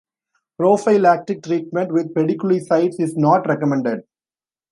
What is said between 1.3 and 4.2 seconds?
treatment with pediculicides is not recommended.